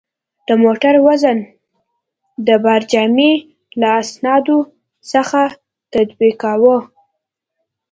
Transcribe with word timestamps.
د 0.47 0.49
موټر 0.63 0.95
وزن 1.07 1.37
د 2.47 2.49
بارجامې 2.65 3.31
له 3.79 3.89
اسنادو 4.01 4.57
سره 5.11 5.41
تطبیقاوه. 5.93 6.77